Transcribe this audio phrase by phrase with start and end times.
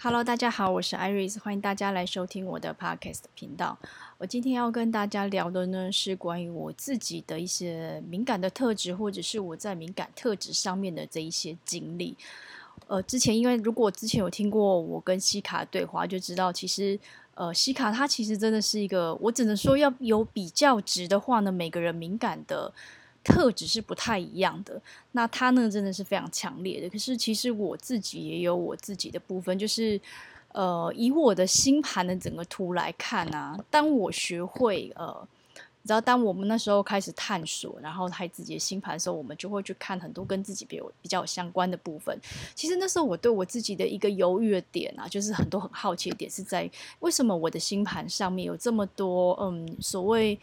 [0.00, 3.76] Hello，大家好，我是 Iris，欢迎大家来收听我的 Podcast 频道。
[4.18, 12.16] 我今天要跟大家聊的呢，是关于我自己的一些敏感的特质，或者是我在敏感特质上面的这一些经历。
[12.86, 16.96] 呃，之前因为如果之前有听过我跟西卡对话，就知道其实
[17.34, 22.72] 呃，西卡他其实真的是一个，我只能说要有比较值的话呢，每个人敏感的。
[23.24, 24.80] 特质是不太一样的，
[25.12, 26.88] 那他呢，真的是非常强烈的。
[26.88, 30.00] 可是其实我自己也有我自己的部分，就是
[30.52, 35.28] 呃，以我的星盘的整个图来看啊，当我学会呃，
[35.82, 42.18] 你知道，当我们那时候开始探索，然后还自己的星盘的时候，我们就会去看很多跟自己比较比较相关的部分。
[42.54, 50.38] 其实那时候我对我自己的一个犹豫的点啊，就是很多很好奇的点是在为什么我的星盘上面有这么多嗯，所谓。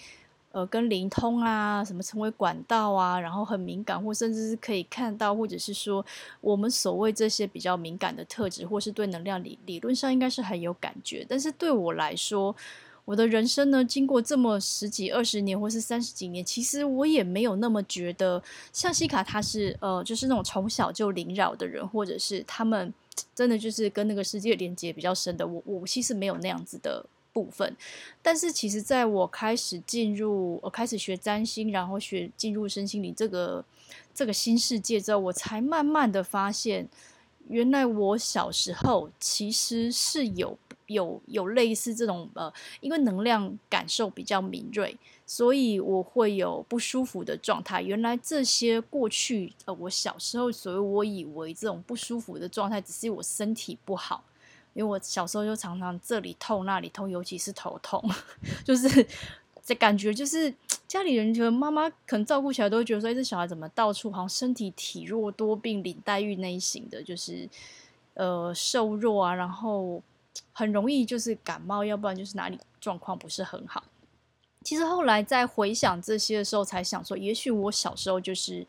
[0.55, 6.03] 呃，跟灵通啊，什么成为管道啊，然后很敏感，或甚至是可以看到，或者是说
[6.39, 11.25] 我们所谓这些比较敏感的特质，或是对能量理理论上应该是很有感觉。
[11.27, 12.55] 但是对我来说，
[13.03, 22.93] 我的人生呢，经过这么十几二十年，或是三十几年，其实我也没有那么觉得，像西卡他是呃，就是那种从小就灵扰的人，或者是他们
[23.35, 25.45] 真的就是跟那个世界连接比较深的。
[25.45, 27.05] 我我其实没有那样子的。
[27.35, 27.75] 部分，
[28.21, 33.65] 但是其实，在我开始进入，我开始学占星，然后学进入身心灵这个
[34.13, 36.87] 这个新世界之后，我才慢慢的发现，
[37.49, 47.81] 原来我小时候其实是有有有类似这种呃，因为能量感受比较敏锐，所以我会有不舒服的状态。
[47.81, 54.23] 原来这些过去呃，我小时候，所以我以为这种不舒服的状态，只是我身体不好。
[54.75, 58.03] 因为我小时候就常常这里痛那里痛，尤其是头痛，
[58.65, 59.07] 就是
[59.63, 60.53] 这感觉就是
[60.85, 67.49] 家里人觉得妈妈可能照顾起来都会觉得说，哎，这小孩怎么到处好像身体体弱多病、林黛玉那一型的，就是
[68.15, 70.03] 呃瘦弱啊，然后
[70.51, 73.81] 很容易就是感冒，要不然就是哪里状况不是很好。
[74.61, 78.67] 其实后来在回想这些的时候，才想说，也许我小时候就是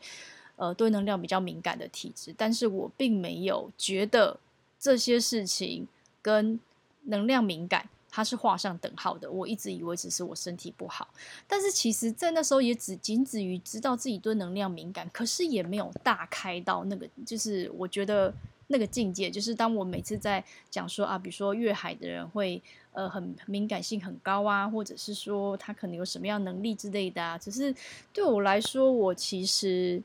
[0.55, 4.39] 呃对能量比较敏感的体质，但是我并没有觉得
[4.79, 5.85] 这些事情。
[6.21, 6.59] 跟
[7.03, 9.29] 能量敏感，它是画上等号的。
[9.29, 11.07] 我一直以为只是我身体不好，
[11.47, 18.33] 但是其实，在那时候也只仅止于知道自己对能量敏感，可是也没有大开到那个，就是我觉得
[18.67, 22.61] 那个境界，就是当我每次在讲说啊，比如说粤海的人会
[22.91, 27.73] 呃很敏感性很高啊，或者是说他可能有什么样能力之类的啊，只是
[28.11, 30.01] 对我来说，我其实。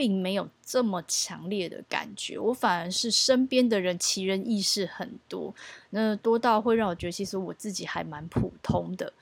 [0.00, 5.54] 并没有这么强烈的感觉，我反而是身边的人奇人异事很多，
[5.90, 9.12] 那多到会让我觉得其实我自己还蛮普通的。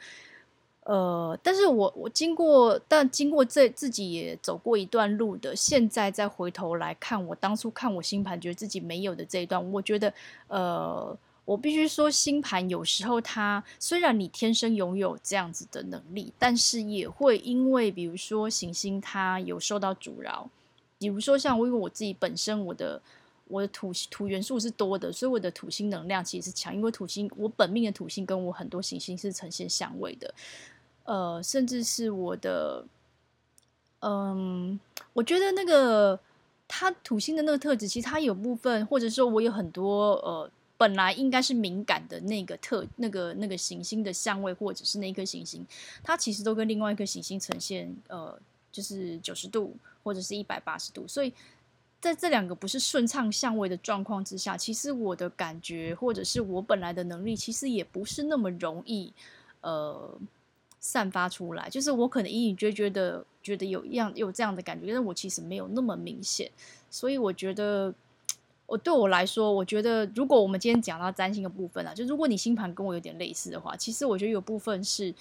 [0.84, 10.14] 呃，但是我我经过，但经过这自己也走过一段路的，现在再回头来看，我当初看我星盘，觉得自己没有的这一段，我觉得，
[10.46, 20.48] 呃，我必须说，星盘有时候它虽然你天生拥有这样子的能力，但是也会因为比如说行星它有受到阻挠。
[20.98, 23.00] 比如说，像我因为我自己本身我的
[23.46, 26.74] 我的土土元素是多的，所以我的土星能量其实是强。
[26.74, 30.34] 因为土星我本命的土星跟我很多行星是呈现相位的，
[31.04, 32.84] 呃，甚至是我的，
[34.00, 34.78] 嗯，
[35.12, 36.18] 我觉得那个
[36.66, 45.64] 它土星的那个特质，其实它有部分，或者说我有很多呃，本来应该是敏感的那个特那个那个行星的相位，或者是那一颗行星，
[46.02, 48.36] 它其实都跟另外一颗行星呈现呃。
[48.70, 49.74] 就是九十度
[50.08, 51.30] 或者是一百八十度，所以
[52.00, 59.12] 在这两个不是顺畅相位的状况之下，其实我的感觉或者是我本来的能力，其实也不是那么容易
[59.60, 60.18] 呃
[60.80, 61.68] 散发出来。
[61.68, 66.50] 就是我可能隐隐约约的觉得有一样有这样的感觉，但是我其实没有那么明显。
[66.88, 67.92] 所以我觉得，
[68.64, 75.14] 我对我来说，我觉得如果我们今天讲到占星的部分啊，就如果你星盘跟我有点类似的话，其实我觉得有部分是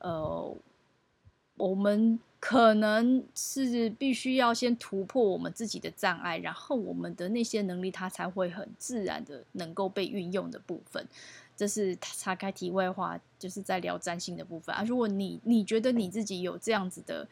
[0.00, 0.54] 呃
[1.56, 2.18] 我们。
[2.38, 11.04] 可能是必须要先突破我们自己的障碍，然后我们的那些能力，它才会很自然的能够被运用的部分。
[11.56, 14.84] 这是岔开题外话，就是在聊占星的部分啊。
[14.84, 17.26] 如果你你觉得你自己有这样子的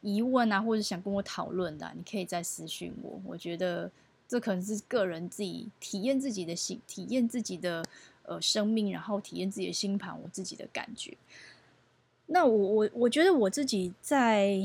[0.00, 3.20] 疑问啊，或者想跟我讨论的啊，你可以再私信我。
[3.24, 3.90] 我觉得
[4.28, 7.82] 这可能是个人自己体验自己的心，体验自己的
[8.24, 11.16] 呃生命，然后体验自己的星盘，我自己的感觉。
[12.26, 14.58] 那我我我觉得我自己在，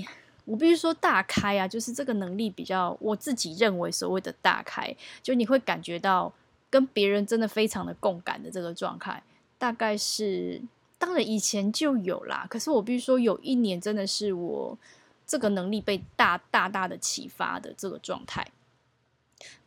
[0.45, 6.33] 我必须说大开啊，就是这个能力比较，我自己认为所谓的大开，就你会感觉到
[6.69, 9.21] 跟别人真的非常的共感的这个状态，
[9.57, 10.62] 大概是
[10.98, 14.77] 当然以前就有啦，可是我必须说有一年真的是我
[15.25, 18.48] 这个能力被大大大的启发的这个状态，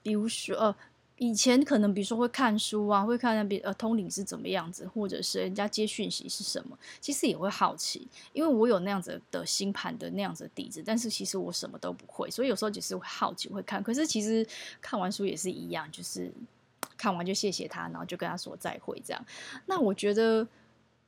[0.02, 0.74] 比如说
[1.22, 14.46] 以前可能比如说会看书啊，会看那边呃通灵是怎么样子，或者是人家接讯息是什么，其实也会好奇，因为我有那样子的星盘的那样子的底子，但是其实我什么都不会，所以有时候只是会好奇会看，可是其实
[14.80, 16.32] 看完书也是一样，就是
[16.96, 19.22] 看完就谢谢他，然后就跟他说再会这样。
[19.66, 20.48] 那我觉得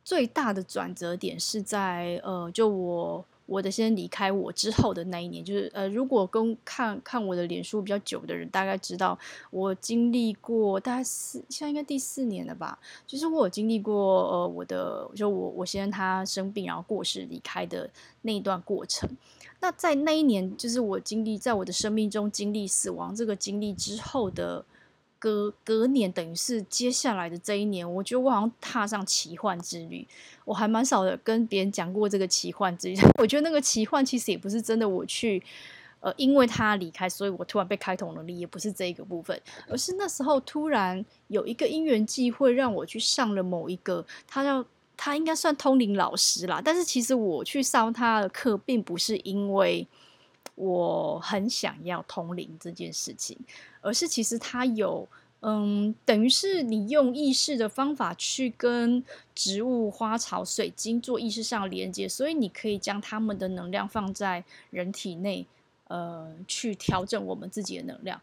[0.05, 3.25] 最大的转折点是在呃，就我。
[3.47, 9.19] 我的先离开我之后的那一年，就是呃，如果跟看看我的脸书比较久的人，大概知道
[9.51, 12.79] 我经历过大概四，现在应该第四年了吧。
[13.07, 13.95] 就是我有经历过
[14.31, 17.91] 呃，我的就我我先生他生病然后过世离开的
[18.23, 19.09] 那一段过程。
[19.61, 24.65] 那在那一年，就是我经历在我的生命中经历死亡这个经历之后的。
[25.23, 30.05] 隔隔年，等于是接下来的这一年，我觉得我好像踏上奇幻之旅。
[30.45, 32.97] 我还蛮少的跟别人讲过这个奇幻之旅。
[33.23, 35.41] 我觉得那个奇幻其实也不是真的，我去
[36.01, 44.65] 呃，因为他离开，所以我突然被开通能力，也不是这一个部分，而是那时候突然有一个因缘际会，让我去上了某一个，他叫
[44.97, 46.61] 他应该算通灵老师啦。
[46.65, 49.87] 但是其实我去上他的课，并不是因为。
[50.55, 53.39] 我很想要通灵这件事情，
[53.81, 55.09] 而是其实它有，
[55.41, 59.03] 嗯，等于是你用意识的方法去跟
[59.35, 65.47] 植物、花草、水晶做意识上连接，所以你可以将它们的能量放在人体内，
[65.89, 68.21] 呃，去调整我们自己的能量。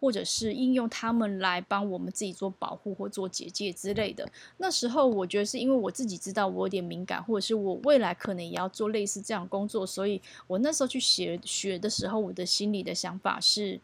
[0.00, 4.28] 或者是应用他们来帮我们自己做保护或做结界之类的。
[4.58, 13.80] 那时候我觉得是因为我自己知道我有点敏感，或者是我未来可能也要做类似这样工作，所以我那时候去学学的时候，我的心里的想法是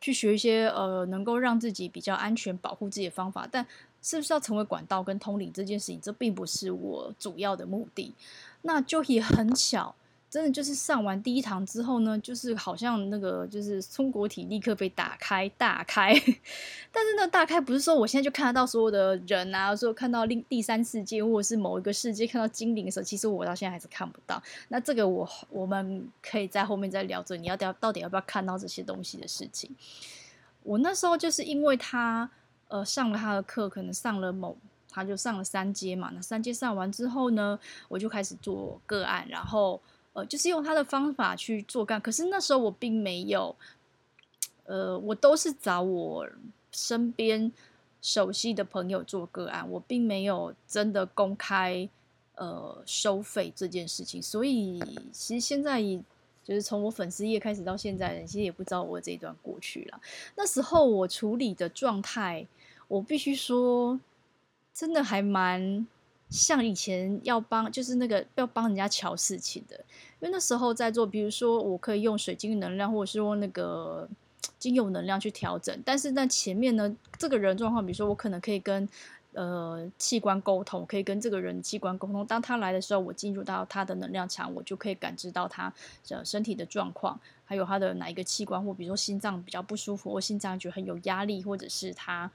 [0.00, 3.48] 去学一些呃能够让自己比较安全、保护自己的方法。
[3.50, 3.66] 但
[4.02, 8.14] 是不是要成为管道跟通灵这件事情，这并不是我主要的目的。
[8.62, 9.94] 那就也很巧。
[10.36, 16.12] 真的就是上完第一堂之后呢，就是好像那个就是松果体立刻被打开大开，
[16.92, 24.42] 但是那大开不是说我现在就看得到所有的人啊，说看到另第三世界或者是某一个世界看到精灵的时候，其实我到现在还是看不到。
[24.68, 29.74] 那这个我我们可以在后面再聊着，你要到到底要不要看到这些东西的事情。
[30.64, 32.28] 我那时候就是因为他
[32.68, 34.54] 呃上了他的课，可能上了某
[34.90, 39.80] 他就上了三阶嘛，那三阶上完之后呢，我就开始做个案，然后。
[40.16, 43.54] 呃，就是用他的方法去做干，可是那时候我并没有，
[44.64, 46.26] 呃，我都是找我
[46.72, 47.52] 身边
[48.00, 51.86] 熟悉的朋友做个案，我并没有真的公开
[52.36, 54.82] 呃收费这件事情，所以
[55.12, 55.82] 其实现在
[56.42, 60.00] 就是从我粉丝页开始到现在，人其实也不知道我这一段过去了。
[60.34, 62.46] 那时候我处理的状态，
[62.88, 64.00] 我必须说，
[64.72, 65.86] 真的还蛮。
[66.28, 69.76] 像以前要帮，就是那个要帮人家瞧事情的，
[70.20, 74.08] 因为那时候在做，比如说我可以用水晶能量，或者是用那个
[74.58, 75.80] 精油能量去调整。
[75.84, 78.88] 但是在前面呢，这个人状况，比如说我可能可以跟
[79.34, 82.26] 呃器官沟通，可以跟这个人器官沟通。
[82.26, 85.72] 当他来的时候，我进入到他的能量场，我就可以感知到他
[86.08, 92.28] 的身体的状况，还有他的哪一个器官，或比如说心脏比较不舒服，或心脏觉得很有压力，或者是他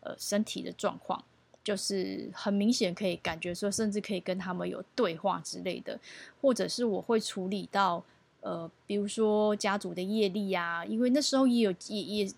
[0.00, 1.22] 呃身体的状况。
[1.64, 5.98] 就是很明显可以感觉说，甚至可以跟他们有对话之类的，
[6.42, 8.04] 或者是我会处理到，
[8.42, 12.32] 呃，比如说家族的业力啊，因为那时候也有也也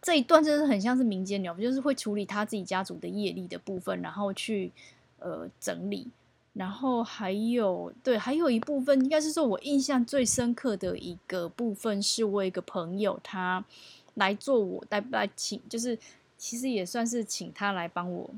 [0.00, 4.72] 这一段真的很像是民间聊，就是会处理他自己家族的业力的部分，然后去
[5.18, 6.08] 呃整理，
[6.54, 13.62] 然后还有对，还有一部分应该是说我印象最深刻的一个部分，是我一个朋友他
[14.14, 15.98] 来做我来来请就是。
[16.38, 18.30] 其实也算是请他来帮我，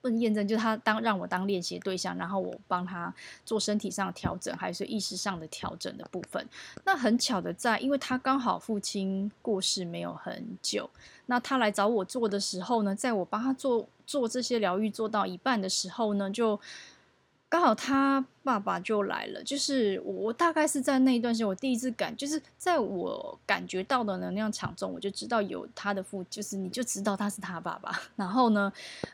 [0.00, 6.44] 问验证，就是他当让我当练习对象，然后我帮他做身体上的调整，还是意识上的调整的部分。
[6.84, 10.90] 那很巧的在，因为他刚好父亲过世没有很久，
[11.26, 16.58] 那他来找我做的时候呢，在我帮他做做这些疗愈做到一半的时候呢，就。
[17.54, 27.96] 刚好他爸爸就来了，就是我，大概是在那一段时间，我第一次感，就是在我感觉到的能量场中，我就知道有他的父，就是你就知道他是他爸爸。
[28.16, 28.72] 然后呢，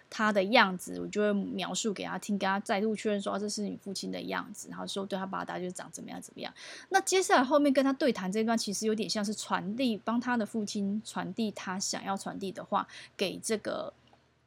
[0.08, 4.68] 他的样子，我就会描述给他听，跟他再度确认说，这是你父亲的样子。
[4.70, 6.50] 然后说对他爸爸就长怎么样怎么样。
[6.88, 13.92] 那接下来后面跟他对谈这一段，其实有点像是传递，帮他的父亲传递他想要传递的话给这个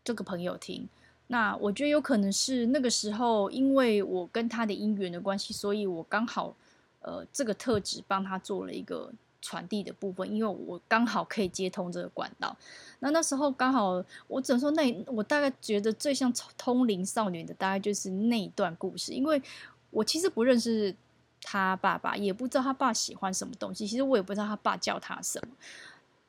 [0.03, 0.89] 这个朋友听。
[1.27, 6.53] 那我觉得有可能是那个时候，因为我跟他的姻缘的关系，所以我刚好，
[7.01, 9.11] 呃，这个特质帮他做了一个
[9.41, 12.55] 传递的部分，因为我刚好可以接通这个管道。
[12.99, 19.41] 那那时候刚好，我只能说那我大概觉得最像通灵少女的，大概就是那一段故事，因为
[19.91, 20.93] 我其实不认识
[21.41, 25.53] 他爸爸，也不知道他爸喜欢什么东西，其实我也不知道他爸叫他什么。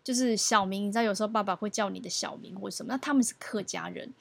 [0.03, 4.13] 就是小名，你知道有时候爸爸会叫你的小名或什么，那他们是客家人。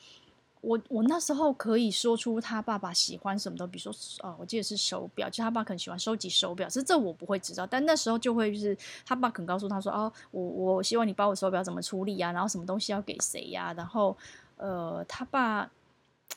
[0.63, 3.93] 我我那时候可以说出他爸爸喜欢什么的，比如说
[4.25, 14.15] 啊，我记得是手表，就他爸可能喜欢收集手表，其实这我不会知道，但那时候就会是他爸可能告诉他说，哦，我我希望你把我手表怎么处理呀，然后什么东西要给谁呀，然后
[14.55, 15.69] 呃，他爸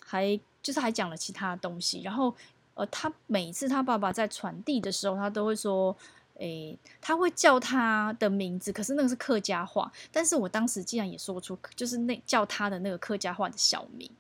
[0.05, 2.35] 还就是还讲了其他东西，然后
[2.75, 5.97] 呃，他每次他爸爸在传递的时候，他都会说。
[6.39, 9.91] 诶，他会叫他的名字，可是那个是客家话。
[10.13, 14.11] 但是我当时竟然也说出，就是那叫他的那个客家话的小名。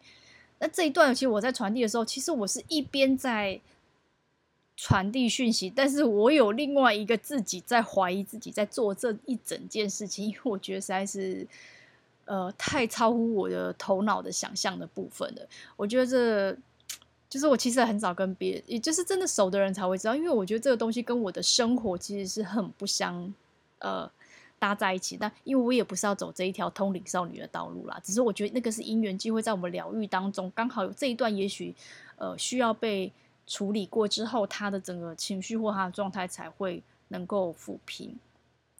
[0.58, 3.60] 那这一段，其实我在传递的时候，其实我是一边在
[4.76, 11.46] 传递讯息，但是我有另外一个自己在怀疑自己在做这一整件事情，因为我觉得实在是
[12.24, 15.46] 呃太超乎我的头脑的想象的部分了。
[15.76, 16.58] 我觉得这。
[17.28, 23.34] 就是我其实很少跟别人，也就是真的熟的人才会知道，因为我觉得这个东西跟我的生活其实是很不相
[23.80, 24.08] 呃
[24.60, 25.16] 搭在一起。
[25.16, 31.74] 但因为我也不是要走这一条通灵少女的道路啦，只是我觉得那个是因缘机会，在我们疗愈当中刚好有这一段，也许
[32.16, 33.12] 呃需要被
[33.46, 38.16] 处理过之后，他的整个情绪或他的状态才会能够抚平，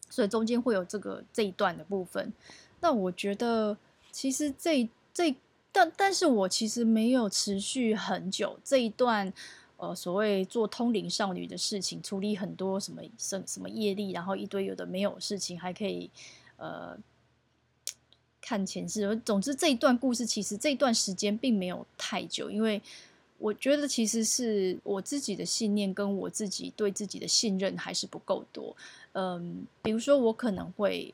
[0.09, 2.31] 所以中间会有这个这一段的部分。
[2.79, 3.75] 那我觉得
[4.11, 5.35] 其实这这。
[5.77, 9.31] 但但是我其实没有持续很久这一段，
[9.77, 16.09] 呃，所谓做通灵少女的事情，处理很多什么什什么业力，然后一堆有的没有事情，还可以
[16.55, 16.97] 呃
[18.41, 19.15] 看前世。
[19.23, 22.81] 总之这一段故事，其实这一段时间并没有太久，因为
[23.37, 28.75] 我觉得其实是我自己的信念跟我自己对自己的信任还是不够多。
[29.11, 31.13] 嗯，比如说我可能会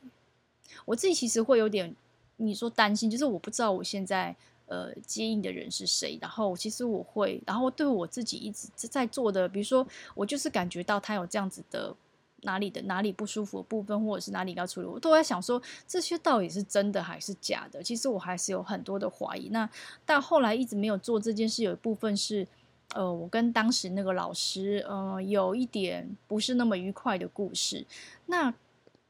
[0.86, 1.94] 我自己其实会有点
[2.38, 4.34] 你说担心，就是我不知道我现在。
[4.66, 6.18] 呃，接应的人是谁？
[6.22, 11.94] 然后其实我会，然后对我自己一直在做的，比如说我就是感觉到他有这样子的
[12.42, 17.84] 哪里的哪里不舒服的部分，或者是哪里要处理，我都在想说这些到底是真的还是假的？
[17.84, 19.50] 其实我还是有很多的怀疑。
[19.50, 19.70] 那
[20.06, 22.48] 但后来一直没有做这件事，有一部分是
[22.96, 27.86] 呃，我跟当时那个老师呃有一点不是那么愉快的故事。
[28.26, 28.54] 那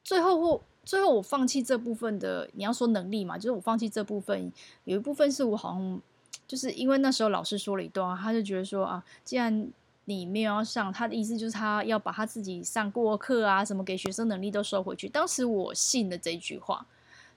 [0.04, 0.62] 最后或。
[0.86, 4.52] 最后我放弃这部分的，你要说能力嘛，就是我放弃这部分，
[4.84, 6.02] 有一部分是我好像
[6.46, 9.70] 就是因为那时候老师说了一段，他就觉得说啊，既然
[10.06, 15.08] 你没有要上，他的意思就是他要把他自己上过课啊，什么给学生能力都收回去。
[15.08, 16.86] 当时我信了这句话，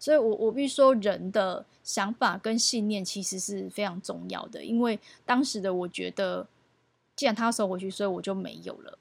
[0.01, 6.49] 所以我我必须说，人的想法跟信念其实是非常重要的，因为当时的我觉得，
[7.15, 8.99] 既然他收回去，所以我就没有了，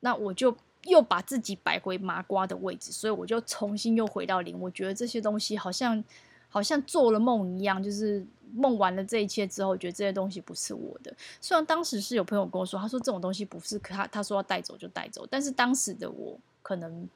[0.00, 0.56] 那我就。
[0.84, 4.60] 又把自己摆回麻瓜的位置，所以我就重新又回到零。
[4.60, 6.02] 我觉得这些东西好像
[6.48, 11.14] 好像做了梦一样，就是梦完了这一切之后，觉得这些东西不是我的。
[11.40, 17.08] 虽然当时是有朋友跟我说，他说这种东西不是他，他说要带走就带走，但是当时的我可能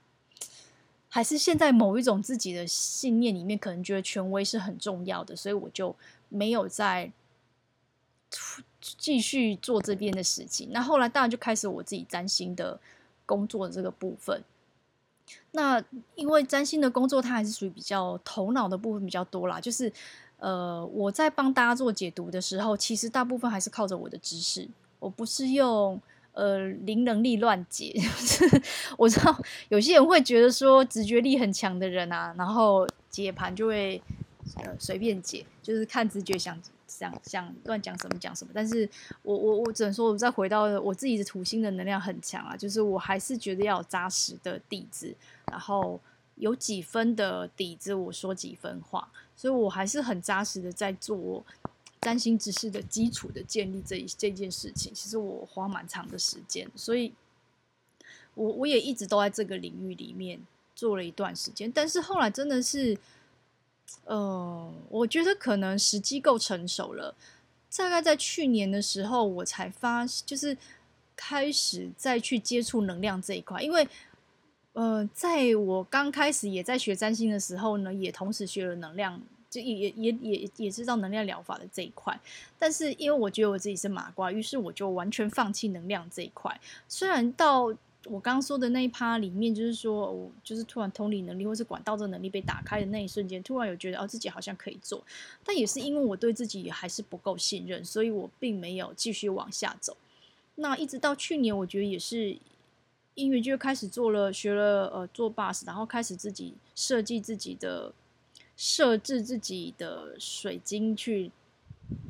[1.11, 5.95] 还是现在某一种自己的信念里面，可能觉得权威是很重要的，所以我就
[6.31, 7.13] 没有再
[8.81, 10.71] 继续做这边的事情。
[10.73, 12.81] 那后来当然就开始我自己占星的。
[13.29, 14.43] 工作的这个部分，
[15.51, 19.61] 那因为占星的工作，它还是属于比较头脑的部分比较多啦。
[19.61, 19.93] 就是
[20.39, 24.67] 呃，我在帮大家做解读的时候，其实大部分还是靠着我的知识，
[24.99, 26.01] 我不是用
[26.33, 27.93] 呃零能力乱解。
[28.01, 28.63] 就是
[28.97, 34.01] 我知道有些人会觉得说直觉力很强的人啊，然后解盘就会
[34.57, 36.59] 呃随便解，就是看直觉想。
[36.91, 38.89] 想想乱讲什么讲什么，但是
[39.21, 45.15] 我我我只能说，我再回到我自己的土星的能量很强啊，就是我还是觉得要有扎实的底子，
[45.51, 46.01] 然后
[46.37, 49.07] 有几分的底子，我说几分话，
[49.37, 51.45] 所以我还是很扎实的在做
[52.01, 54.95] 占星知识的基础的建立这一这件事情。
[54.95, 57.13] 其实我花蛮长的时间，所以
[58.35, 60.41] 我我也一直都在这个领域里面
[60.75, 62.99] 做了一段时间，但是后来真的是。
[64.05, 67.15] 呃，我觉得可能时机够成熟了，
[67.77, 70.57] 大概在去年的时候，我才发，就是
[71.15, 73.63] 开始再去接触能量这一块。
[73.63, 73.87] 因为，
[74.73, 82.19] 呃，在我刚开始也在学占星的时候呢，也同时学了能量，就也也也也也知道能量疗法的这一块。
[82.59, 86.61] 但是，因为我觉得我自己是麻瓜，于是我就完全放弃能量这一块。
[86.87, 87.75] 虽然到
[88.11, 95.05] 我刚刚说的那一趴里面，就是说我就是突然通灵能力或是管道的能力被打开的那一瞬间，突然有觉得哦，自己好像可以做，
[95.45, 99.97] 但也是因为我对自己还是不够信任，所以我并没有继续往下走。
[100.57, 102.37] 那一直到去年，我觉得也是
[103.15, 107.93] 因为就开始做了学了呃做 bus，然后开始自己设计自己的
[108.57, 111.31] 设置自己的水晶去。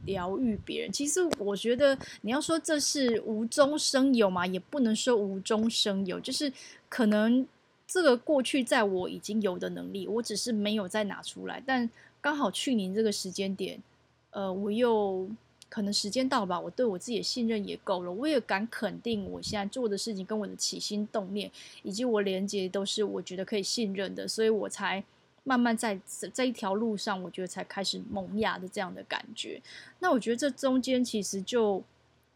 [0.07, 6.53] 疗愈别人，其实我觉得你要说这是无中生有嘛，也不能说无中生有，就是
[6.89, 7.47] 可能
[7.87, 11.63] 这个过去在我已经有的能力，我只是没有再拿出来。
[11.65, 11.89] 但
[12.21, 13.83] 刚好去年这个时间点，
[14.31, 15.29] 呃，我又
[15.69, 21.51] 可能时间到吧，我对我自己的信任也够了，我也敢肯定我现在做的事情跟我的起心动念
[21.83, 25.05] 以及我连接都是我觉得可以信任的，所以我才
[25.49, 25.99] 慢慢在
[26.35, 29.61] 这一条路上，我觉得才开始萌芽的这样的感觉。
[30.01, 31.83] 那我觉得这中间其实就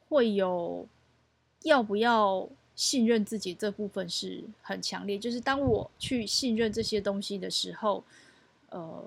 [0.09, 0.87] 会有
[1.63, 2.49] 要不要。
[2.75, 8.03] 信任自己这部分是很强烈，就是当我去信任这些东西的时候，
[8.71, 9.05] 呃，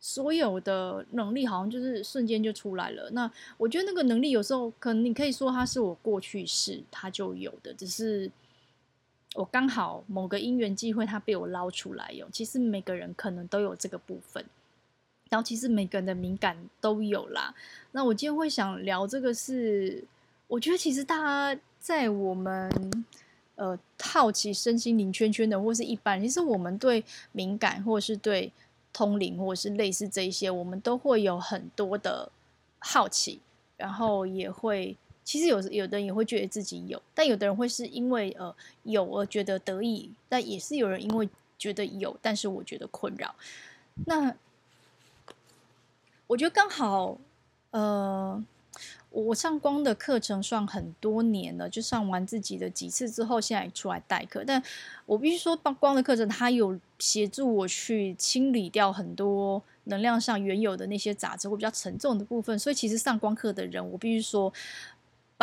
[0.00, 3.10] 所有的能力好像就是瞬间就出来了。
[3.10, 8.28] 那我觉得那个能力有时候可能你可以说它是我过去式它就有的，只是
[9.34, 12.28] 我刚好某个因缘机会它被我捞出来用。
[12.32, 14.44] 其实每个人可能都有这个部分，
[15.30, 17.54] 然后其实每个人的敏感都有啦。
[17.92, 20.04] 那我今天会想聊这个是，
[20.46, 21.60] 我觉得其实大家。
[21.82, 22.70] 在我们
[23.56, 28.52] 呃好奇身心灵圈圈的，或是一般，其实我们对敏感，或是对
[28.92, 32.30] 通灵，或是类似这一些，我们都会有很多的
[32.78, 33.40] 好奇，
[33.76, 43.34] 然后也会，其实有有的人也会觉得自己有，但有的人会是因为呃有而觉得得意，但也是有人因为觉得有，但是我觉得困扰。
[44.06, 44.34] 那
[46.26, 47.18] 我觉得刚好
[47.70, 48.44] 呃。
[49.14, 54.42] 我上光的课程算很多年了，就上完自己的几次之后，现在出来代课。
[54.42, 54.62] 但
[55.04, 62.58] 我必须说，光的课程它有协助我去清理掉很多能量上原有的那些杂质或比较沉重的部分。
[62.58, 64.50] 所以其实上光课的人，我必须说，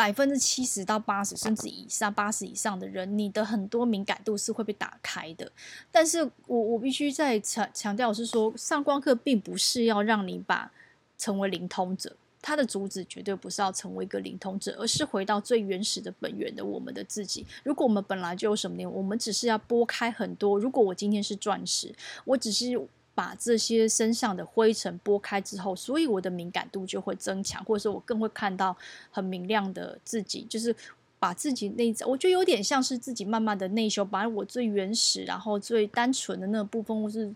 [0.00, 5.52] 百分之七十到八十甚至以上八十以上的人，你的很多敏感度是会被打开的。
[5.92, 10.72] 但是我我必须再强强调是说，上光课并不是要让你把
[11.18, 12.16] 成为灵通者。
[12.40, 17.44] 他的主旨绝对不是要成为一个灵通者，而是回到最原始的本源的我们的自己。
[17.62, 20.58] 如果我们本来就有什么呢，我们只是要拨开很多。
[20.58, 22.70] 如果我今天是钻石，我只是
[23.20, 28.74] 把这些身上的灰尘拨开之后，所以我的敏感度就会增强，或者说我更会看到
[29.10, 30.46] 很明亮的自己。
[30.48, 30.74] 就是
[31.18, 37.30] 把自己内在，我觉得有点像是自己慢慢的内修，把我最原始，然后最单纯的那个部分，或是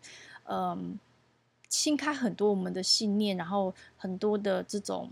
[0.44, 0.98] 嗯。
[1.66, 5.10] 清开很多我们的信念，然后很多的这种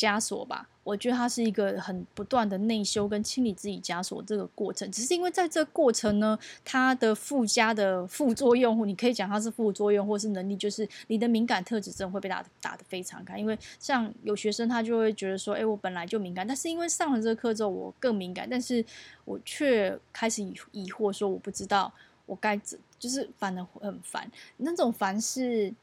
[0.00, 0.66] 枷锁吧。
[0.82, 4.90] 我觉得它是一个很不断的内修跟清理自己枷锁这个过程。
[4.90, 13.38] 只是因为在这过程呢，它的附加的副作用，你可以讲它是副作用，或是能力，就是你的敏感特质真的会被打打得非常开。
[13.38, 18.82] 因为像有学生他就会觉得说，哎，我本来就敏感，但是因为上了这个课之后，我更敏感，但是
[19.26, 21.92] 我却开始疑疑惑说，我不知道。
[22.26, 25.74] 我该怎就是反而很烦，那种烦是，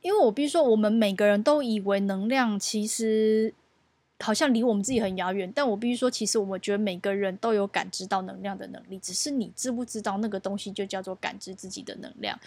[0.00, 3.52] 因为我必须说，我们每个人都以为能量其实
[4.20, 12.38] 好像离我们自己很遥远，但我必须说，其实我们觉得每个人都有感知到能量的能力，只是你知不知道那个东西就叫做感知自己的能量。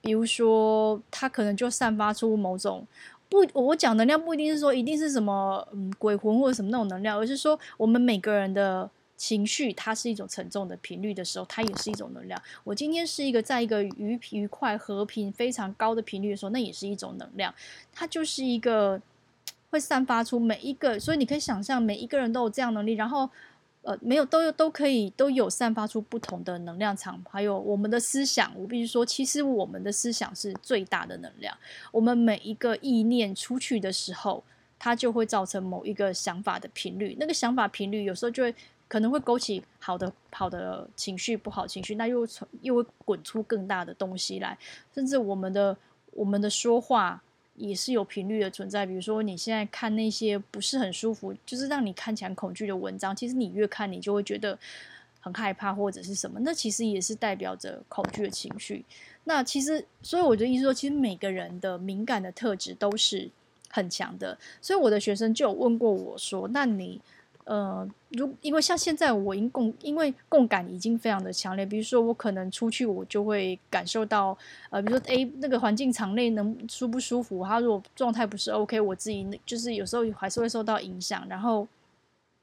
[0.00, 2.86] 比如说，它可能就散发出某种
[3.28, 8.90] 不，我讲能量不一定是说一定是什么嗯鬼魂或者什么那种能量，而是说我们每个人的。
[9.16, 12.40] 情绪它是一种沉重的频率的时候，它也是一种能量。
[12.64, 17.54] 我今天是一个在一个愉愉快、和平、非常高的频率的时候，那也是一种能量。
[17.92, 19.00] 它就是一个
[19.70, 22.94] 会散发出每一个，所以你可以想象每一个人都有这样能力。
[22.94, 23.30] 然后，
[23.82, 27.24] 呃，没有都有都可以都有散发出不同的能量场。
[27.30, 31.56] 还有我们的思想，我必须说，其实我们的思想是最大的能量。
[31.92, 34.42] 我们每一个意念出去的时候，
[34.78, 37.16] 它就会造成某一个想法的频率。
[37.18, 38.54] 那个想法频率有时候就会。
[38.94, 42.24] 可能会勾起好的好的情绪，不好情绪，那又
[42.62, 44.56] 又会滚出更大的东西来。
[44.94, 45.76] 甚至我们的
[46.12, 47.20] 我们的说话
[47.56, 48.86] 也是有频率的存在。
[48.86, 54.56] 比如说你现在看那些不是很舒服，就是让你看起来恐惧的文章，其实你越看你就会觉得
[55.20, 58.84] 很害怕或者是什么，那其实也是代表着恐惧的情绪。
[59.24, 63.28] 那其实，所以我的意思说，其实每个人的敏感的特质都是
[63.70, 64.38] 很强的。
[64.62, 67.00] 所以我的学生就有问过我说：“那你？”
[67.44, 74.36] 呃，如因为像现在我因共因为共感已经非常的强烈，比如说我可能出去我就会感受到，
[74.70, 81.66] 呃，比如说诶那个环境场内能舒不舒服，他如果状态不是 OK，我自己就是有时候还是会受到影响，然后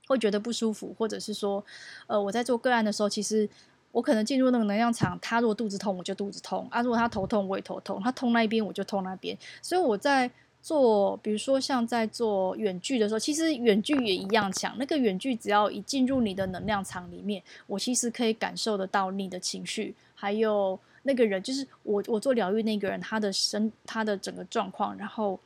[0.07, 1.63] 会觉得不舒服，或者是说，
[2.07, 3.47] 呃，我在做个案的时候，其实
[3.91, 10.29] 我可能进入那个能量场，他如果肚子痛我就肚子痛，啊，如果他头痛我也头痛，他痛那一边我就痛那边，所以我在。
[10.61, 14.75] 做，比如说像在做远距的时候，其实远距也一样强。
[14.77, 25.39] 那个远距只要一进入你的能量场里面，我其实可以感受得到你的情绪，还有那个人，就是我我做疗愈那个人他的身他的整个状况，然后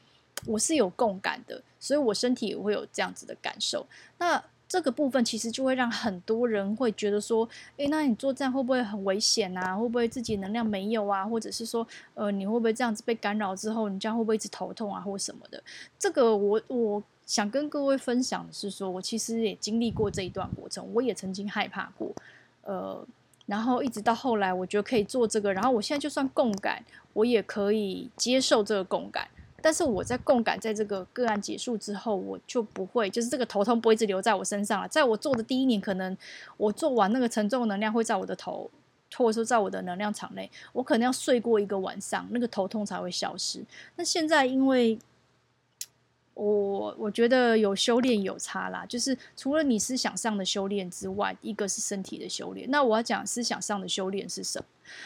[0.45, 3.85] 我是有共感的，所以我身体也会有这样子的感受。
[4.17, 4.43] 那。
[4.75, 9.73] 这个部分其实就会让很多人会觉得说，诶，那你做这样会不会很危险啊？
[9.73, 11.25] 会不会自己能量没有啊？
[11.25, 15.63] 或者是说，呃，你会不会这样子被干扰之后，你这样会不会一直头痛啊，或什么的？
[15.97, 22.13] 这个我我想跟各位分享的是说，我其实也经历过这一段过程，我也曾经害怕过，
[22.63, 23.01] 呃，
[23.45, 26.83] 然后一直到后来，我觉得可以做这个，然后我现在就算共感，
[27.13, 29.25] 我也可以接受这个共感。
[29.65, 34.87] 但是我在共感，在这个个案结束之后，我就不会，就是这个头痛不会一直留在我身上了。
[34.87, 36.15] 在我做的第一年，可能
[36.55, 38.69] 我做完那个沉重能量会在我的头，
[39.17, 43.65] 或者说在我的能量场内，我可能要睡过一个晚上，那个头痛才会消失。
[43.95, 44.99] 那现在因为。
[46.35, 52.69] 我我觉得有修炼有差啦，就是除了你思想上的修炼之外，一个是身体的修炼。
[52.69, 54.65] 那我要讲思想上的修炼是什么？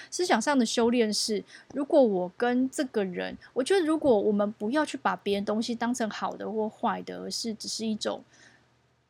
[0.10, 1.44] 思想上的修炼是，
[1.76, 8.24] 如果我跟这个人，我觉得如果我们不要去把别人东西当成好的或坏的，而是只是一种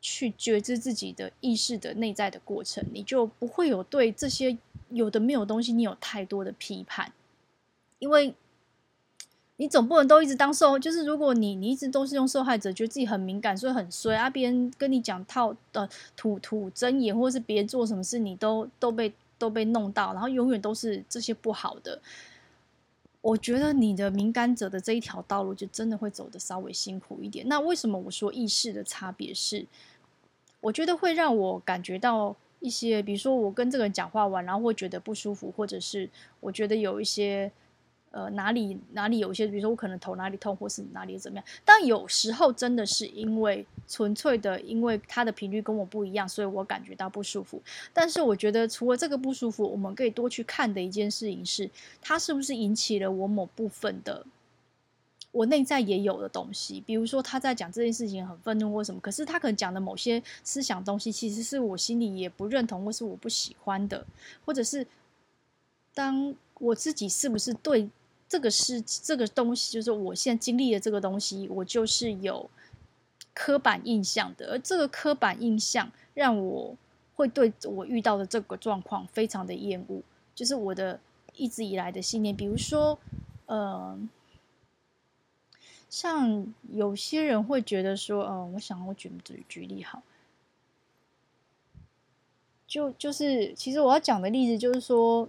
[0.02, 4.58] 去觉知自己的意识的内在的过程，你就不会有对这些
[4.90, 7.14] 有的没有东西，你有太多的批判，
[8.00, 8.34] 因为。
[9.62, 14.30] 你总不能都一直当受，就是如果你你一直都是用受害者，觉得自己很敏感，所以很衰啊。
[14.30, 22.00] 别人跟你讲套的吐吐真言，或者是别人做什么事，你都都被都被弄到，然后永远都是这些不好的。
[23.20, 27.46] 我觉得你的敏感者的这一条道路，就真的会走得稍微辛苦一点。
[27.50, 29.66] 那为什么我说意识的差别是？
[30.62, 37.52] 我觉得会让我感觉到一些，比如说我跟这个人讲话完，然后会觉得不舒服，或者是我觉得有一些。
[38.12, 41.46] 呃，哪里哪里有一些，比如说我可能头哪里痛，或是哪里怎么样。
[41.64, 47.62] 但有时候真的是因为纯粹的，因为它的频率跟我不一样，所以我感觉到不舒服。
[47.94, 51.70] 但是我觉得除了这个不舒服，我们可以多去看的一件事情是，
[52.02, 54.26] 它是不是引起了我某部分的
[55.32, 56.82] 我内在也有的东西。
[56.82, 64.04] 比如说他在讲这件事情很愤怒或什么，可是他可能讲的某些思想东西，其实是我心里也不认同或是我不喜欢的，
[64.44, 64.88] 或者是
[65.94, 67.88] 当我自己是不是对。
[68.30, 72.48] 这个是这个东西，就是我现在经历的这个东西，我就是有
[73.34, 76.78] 刻板印象的，而这个刻板印象让我
[77.16, 80.04] 会对我遇到的这个状况非常的厌恶，
[80.36, 81.00] 就是我的
[81.34, 82.36] 一直以来的信念。
[82.36, 83.00] 比如说，
[83.48, 83.98] 呃，
[85.90, 90.04] 像有些人会觉得说，呃，我想我举举举例好，
[92.68, 95.28] 就就是其实我要讲的例子就是说，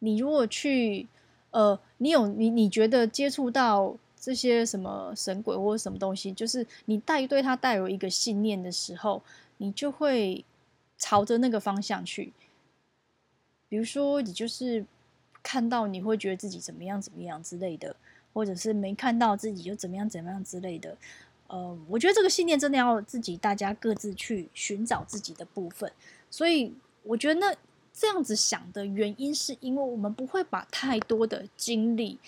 [0.00, 1.08] 你如果去。
[1.50, 9.22] 呃，你有你你觉得接触到这些什么神鬼或者什么东西，就是你带对他带有一个信念的时候，
[9.56, 10.44] 你就会
[10.96, 12.32] 朝着那个方向去。
[13.68, 14.84] 比如说，你就是
[15.42, 17.96] 看到你会觉得自己怎么样怎么样之类的，
[18.32, 20.96] 或者是没看到自己就怎么样怎么样之类的。
[21.48, 25.90] 呃，我觉得这个信念真的要自己大家各自去寻找自己的部分。
[26.30, 27.52] 所以我觉得那。
[27.92, 32.18] 这样子想的原因，是因为我们不会把太多的精力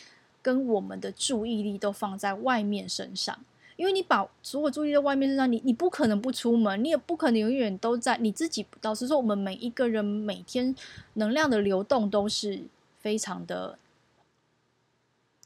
[0.42, 3.38] 跟我们的注意力都放在外面身上，
[3.76, 8.66] 因为你把所有注意力在外面身上，你你不可能不出门，你也不可能永远都在你自己。
[8.82, 10.74] 老实说，我们每一个人每天
[11.14, 12.62] 能量的流动都是
[13.00, 13.78] 非常的。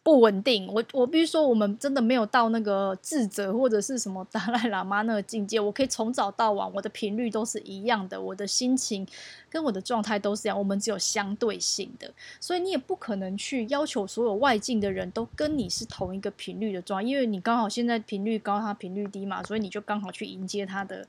[0.06, 5.58] 不稳定，我我必须说，我们真的没有到那个智者或者是什么达赖喇嘛那个境界。
[5.58, 9.04] 我可以从早到晚，我的频率都是一样的，我的心情
[9.50, 10.56] 跟我的状态都是一样。
[10.56, 21.04] 我们只有相对性的，所以你也不可能去要求所有外境的人都跟你是同一个频率的状态，因为你刚好现在频率高，他频率低嘛，所以你就刚好去迎接他的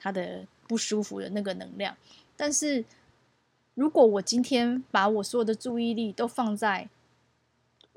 [0.00, 1.96] 他的不舒服的那个能量。
[2.36, 2.84] 但是
[3.76, 6.88] 如果我今天把我所有的注意力都放在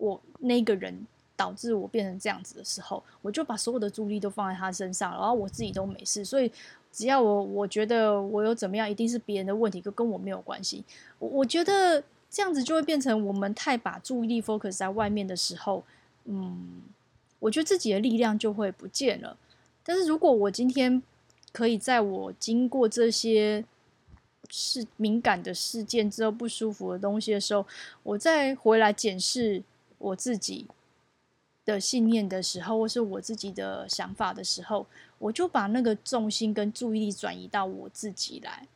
[0.04, 6.26] 我那个人导致我变成这样子的时候，我就把所有的注意力都放在他身上，然后我自己都没事。
[6.26, 6.52] 所以
[6.92, 10.84] 只要我我觉得我有怎么样，一定是别人的问题，跟跟我没有关系。
[11.20, 15.84] 我我觉得这样子就会变成我们太把注意力 focus 在外面的时候，
[16.26, 16.82] 嗯，
[17.40, 19.38] 我觉得自己的力量就会不见了。
[19.86, 21.02] 但是如果我今天
[21.54, 23.64] 可以在我经过这些。
[24.50, 27.66] 是敏感的事件之后不舒服的东西的时候，
[28.04, 29.64] 我再回来检视
[30.04, 30.68] 我自己
[31.64, 34.86] 的信念的时候，或是我自己的想法的时候，
[35.18, 38.68] 我就把那个重心跟注意力转移到我自己来。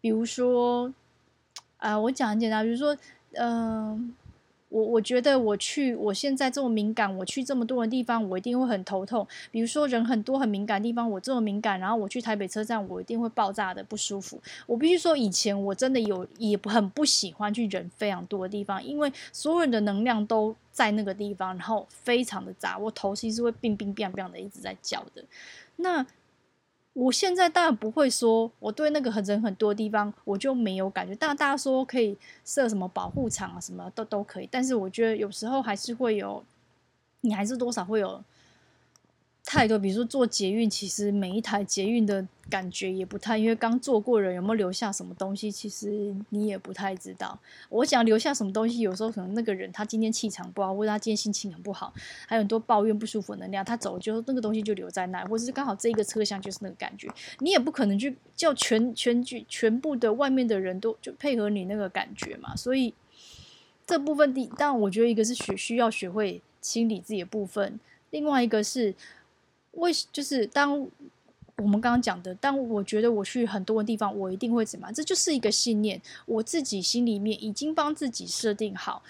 [0.00, 0.92] 比如说，
[1.78, 2.96] 啊、我讲很简单，比如说，
[3.32, 4.14] 嗯、
[4.72, 9.26] 我我觉得我去，我现在这么敏感，我去这么多的地方，我一定会很头痛。
[9.50, 14.40] 比如说人很多很敏感的地方，我这么敏感，然后我去台北车站，我一定会爆炸的不舒服。
[14.66, 25.22] 我必须说，以前我真的有也很不喜欢去人非常多的地方，因为所有人的能量都在那个地方，然后非常的杂，我头其实会乒乒乓乓的一直在叫的。
[25.76, 26.06] 那
[26.94, 36.44] 我现在当然不会说我对那个很人很多地方我就没有感觉，但大家说可以设什么保护场啊，什么都都可以，但是我觉得有时候还是会有，
[37.22, 38.22] 你还是多少会有。
[39.52, 47.38] 太多，比如说坐捷运，其实每一台捷运的感觉也不太，因为刚坐过人有没有留下什么东西，其实你也不太知道。
[47.68, 51.92] 我想留下什么东西，有时候可能那个人他今天气场不好，或者他今天心情很不好，
[52.26, 57.06] 还有很多抱怨不舒服能量，他走就那个东西就留在那，或者是刚好这一个车厢就是那个感觉，
[57.40, 62.56] 你也不可能去叫全全局全部的外面的人都就配合你那个感觉嘛。
[62.56, 62.94] 所以
[63.86, 68.94] 这部分第，但我觉得一个是学需要学会清理自己的部分，另外一个是。
[69.72, 70.86] 为就是当
[71.56, 74.94] 我们刚刚讲的，当我觉得我去很多的地方，我一定会怎么样？
[74.94, 79.02] 这就是一个信念，我自己心里面已经帮自己设定好，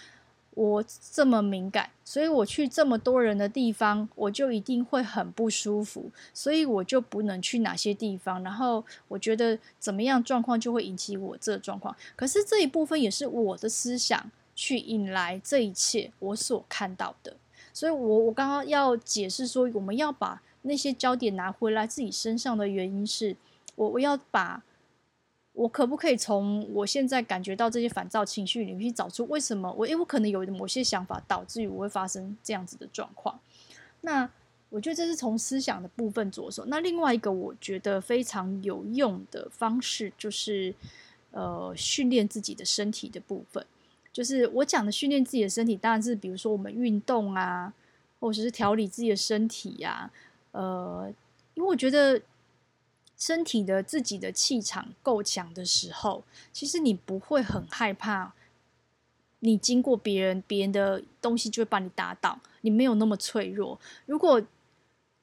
[0.55, 8.43] 我这么敏感，所以我去这么多人的地方，我就一定会很不舒服，所以我就不能去哪些地方。
[8.43, 11.97] 然后我觉得怎么样状况就会引起我这状况。
[12.17, 17.37] 可是这一部分也是我的思想去引来这一切我所看到的。
[17.73, 20.43] 所以我我刚刚要解释说，我们要把。
[20.63, 23.37] 那些焦点拿回来自己身上的原因是，
[23.75, 24.63] 我我要把，
[25.53, 33.39] 我可不可以从我现在感觉到这些烦躁情绪里面去找出为什么我，因为我可能有某些想法导致于我会发生这样子的状况。
[34.01, 34.29] 那
[34.71, 36.65] 我觉得这是从思想的部分着手。
[36.67, 40.75] 那另外一个我觉得非常有用的方式就是，
[41.31, 43.67] 呃，训练自己的身体的部分。
[44.13, 47.73] 就是我讲的训练自己的身体，当然是比如说我们运动啊，
[48.21, 50.11] 或者是调理自己的身体呀、
[50.53, 51.13] 呃，
[51.55, 52.23] 因为我觉得
[53.17, 58.33] 身体的自己的气场够强的时候，其实你不会很害怕，
[59.41, 63.79] 你经过别人，别人的东西就会把你打倒，你没有那么脆弱。
[64.07, 64.43] 如果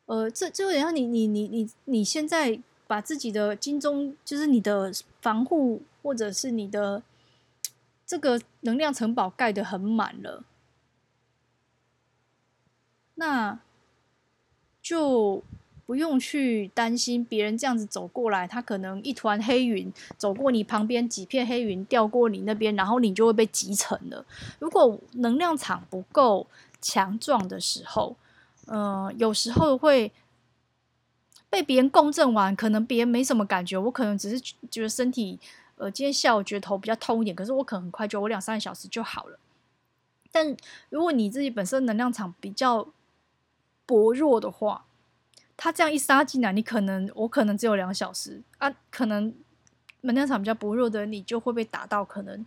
[0.05, 7.03] 呃，这这有点像你你你你你现在把自己的金钟，就是你的防护或者是你的
[8.05, 10.43] 这个能量城堡盖得很满了，
[13.15, 13.59] 那。
[14.89, 15.43] 就
[15.85, 24.25] 不用去担心别人这样子走过来，他可能一团黑云走过你旁边，几片黑云掉过你那边，然后你就会被击沉了。
[24.57, 26.47] 如果能量场不够
[26.81, 28.15] 强壮的时候，
[28.65, 30.11] 嗯、有时候会
[31.51, 34.39] 被别人共振完，可能别人没什么感觉，我可能只是
[34.71, 35.39] 觉得身体，
[35.75, 39.37] 呃，今天下午觉得头比较痛一点，可是我可能很快就我两三个小时就好了。
[40.31, 40.57] 但
[40.89, 42.87] 如果你自己本身能量场比较，
[43.89, 44.85] 薄弱的话，
[45.57, 49.33] 他这样一杀进来，你可能我可能只有两小时啊，可能
[50.01, 52.45] 门量场比较薄弱的你就会被打到，可能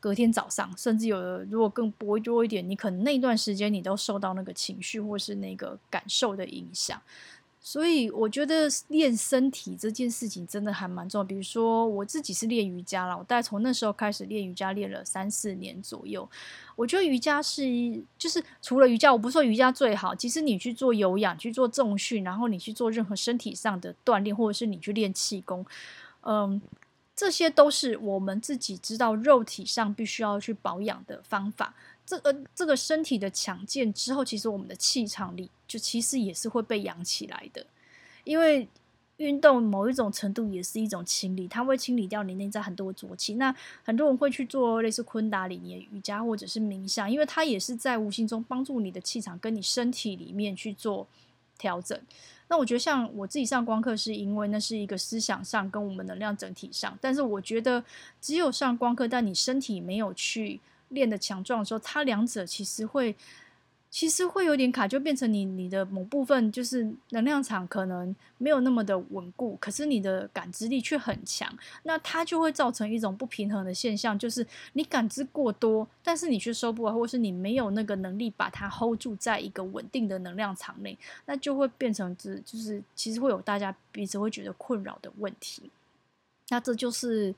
[0.00, 6.98] 隔天早上，甚至有的如果更薄弱一点，你可能那段时间你都受到那个情绪或是那个感受的影响。
[7.62, 11.24] 所以我觉得练身体这件事情真的还蛮重要。
[11.24, 16.26] 比如说我自己是练瑜伽了，我大概从那时候开始练瑜伽，练了三四年左右。
[16.74, 17.62] 我觉得瑜伽是，
[18.16, 20.14] 就是除了瑜伽，我不说瑜伽最好。
[20.14, 25.66] 其实你去做有氧，去做重训，然后你去做任何身体上的锻炼，或者是你去练气功，
[26.22, 26.60] 嗯，
[27.14, 31.74] 这些都是我们自己知道肉体上必须要去保养的方法。
[32.10, 37.64] 这个这个身体的强健之后，其实我们的气场力就其实也是会被养起来的，
[38.24, 38.66] 因为
[39.18, 43.34] 运动某一种程度也是一种清理，它会清理掉你内在很多浊气。
[43.34, 51.06] 那很多人会去做类似昆达里尼瑜伽或者是冥想，因为它也是在无形中帮助你的气场跟你身体里面去做
[51.58, 51.96] 调整。
[52.48, 57.84] 那我觉得像我自己上光课，是因为那是一个思想上跟我们能量整体上，但是我觉得
[58.20, 60.58] 只有上光课，但你身体没有去。
[60.90, 63.16] 练得强壮的时候，它两者其实会，
[63.90, 85.70] 其实会有点卡，就变成你你的某部分就是能量场可能没有那么的稳固，可是你的感知力却很强，那它就会造成一种不平衡的现象，就是你感知过多，但是你却收不完，或是你没有那个能力把它 hold 住在一个稳定的能量场内，那就会变成这就是其实会有大家彼此会觉得困扰的问题，
[86.50, 87.34] 那这就是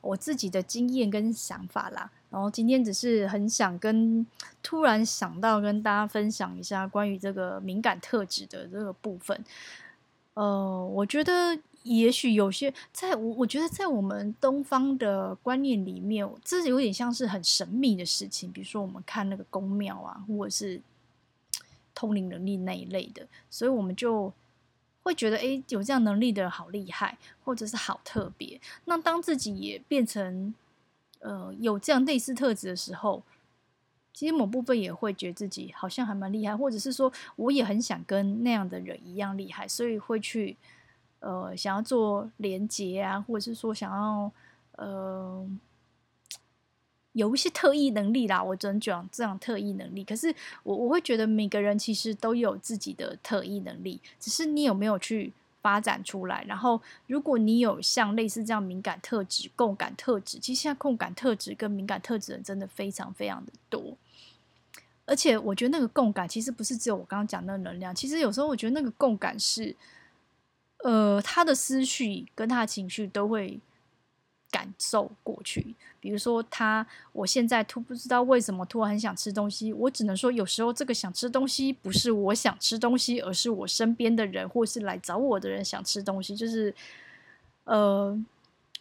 [0.00, 2.10] 我自己的经验跟想法啦。
[2.34, 4.26] 然后今天只是很想跟
[4.60, 9.44] 突然想到跟大家分享一下关于这个敏感特质的这个部分。
[10.34, 18.50] 呃，我觉得也许有些在我我觉得在我们东方的观念里面，这有点像是很神秘的事情。
[18.50, 20.82] 比如说我们看那个宫庙啊，或者是
[21.94, 24.32] 通灵能力那一类的，所以我们就
[25.04, 28.60] 会觉得，哎，有这样能力的人好厉害，或者是好特别。
[28.86, 30.52] 那当自己也变成
[31.24, 33.22] 呃，有这样类似特质的时候，
[34.12, 40.54] 其实某部分也会觉得自己好像还蛮厉害，或者是说我也很想跟那样的人一样厉害，所以会去
[41.20, 44.30] 呃想要做连接啊，或者是说想要
[44.76, 45.48] 呃
[47.12, 50.04] 有一些特异能力啦，我只能讲这样特异能力。
[50.04, 55.32] 可是我我会觉得每个人其实都有自己的特异能力，只是你有没有去
[55.64, 56.44] 发展出来。
[56.46, 63.96] 然后如果你有像类似这样敏感特质、共感特质，其实现在共感特质跟敏感特质人真的非常非常的多。
[65.06, 69.74] 而且我觉得那个共感其实不是只有我刚刚讲的能量，其实有时候我觉得那个共感是，
[70.82, 73.58] 呃，他的思绪跟他的情绪都会
[74.54, 75.74] 感受过去。
[75.98, 86.72] 比如说他，我现在突不知道为什么突然很想吃东西，我只能说有时候这个想吃东西不是我想吃东西，而是我身边的人或是来找我的人想吃东西，就是，
[87.64, 88.24] 呃。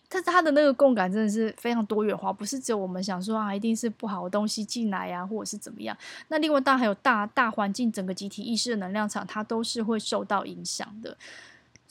[0.10, 5.98] 但是他的那个共感真的是非常多元化，不是只有我们想说啊，一定是不好的东西进来呀，或者是怎么样。
[6.28, 11.18] 那另外当然还有大大环境，整个集体意识的能量场，它都是会受到影响的。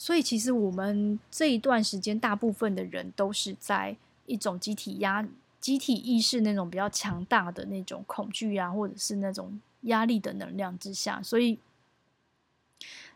[0.03, 5.25] 所以其实我们这一段时间，大部分的人都是在一种集体压、
[5.61, 11.57] 集体意识那种比较强大的那种恐惧啊，或者是那种压力的能量之下，所以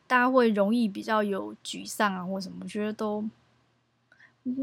[0.07, 3.29] 大家会容易比较有沮丧啊，或什么，我觉得都。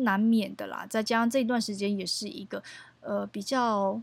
[0.03, 2.63] 难免的啦，再加上这一段时间也是一个
[3.03, 4.01] 呃比较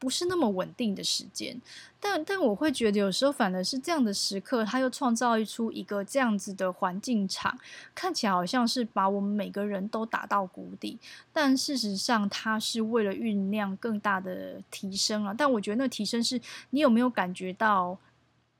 [0.00, 1.60] 不是那么稳定的时间，
[2.00, 7.56] 但但我会觉得有时候反而是这样的时刻，它又创造一出一个这样子的环境场，
[7.94, 10.98] 看起来好像是把我们每个人都打到谷底，
[11.34, 15.34] 但事实上它是为了酝酿更大的提升啊。
[15.36, 17.98] 但我觉得那提升是你有没有感觉到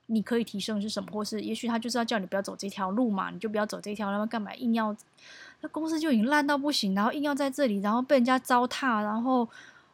[0.07, 4.95] 你可以提升是什么，或是也许他就是要叫你不要走这条路嘛，你就不要走这条，那么干嘛硬要？
[5.63, 9.47] 那公司就已经烂到不行，然后硬要在这里，然后被人家糟蹋，然后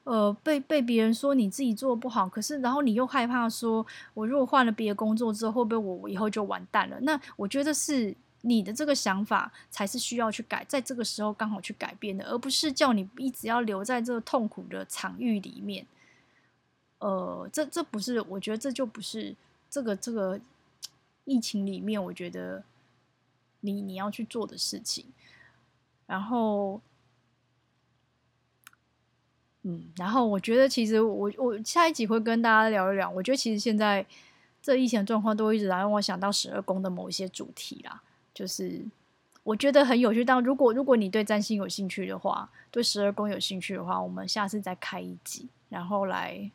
[0.06, 6.96] 呃被被别人说你自己做不好，可是然后你又害怕说，我如果换了别的工作之后，会不会我我以后就完蛋了？
[7.00, 15.84] 那我觉得是你的这个想法才是需要去改，在这个时候刚好去改变的，而不是叫你一直要留在这个痛苦的场域里面。
[16.98, 19.34] 呃，这这不是，我觉得这就不是
[19.68, 20.40] 这个这个
[21.24, 22.62] 疫情里面，我觉得
[23.60, 25.04] 你你要去做的事情。
[26.06, 26.80] 然后，
[29.68, 33.10] 嗯，然后我觉得其实我我下一集会跟大家聊一聊。
[33.10, 34.06] 我觉得其实现在
[34.62, 38.00] 这疫情状况都一直让我想到十二宫的某一些主题啦，
[38.32, 38.80] 就是
[39.42, 40.24] 我觉得很有趣。
[40.24, 46.48] 但如果如果你对占星有兴趣的话，对十二宫有兴趣的话，我们下次再开一集，然后来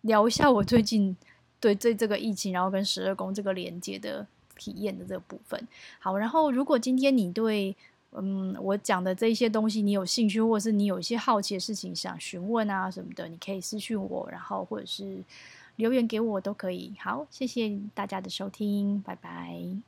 [0.00, 1.16] 聊一下我最近
[1.60, 5.68] 对对这个疫情，然后跟十二宫这个连接的体验的这个部分。
[6.00, 7.76] 好，然后如果今天你对
[8.12, 15.22] 嗯，我讲的这一些东西，你有兴趣，或者是你有一些好奇的事情想询问啊什么的，你可以私讯我，然后或者是
[15.76, 16.94] 留言给我都可以。
[16.98, 19.87] 好，谢谢大家的收听，拜拜。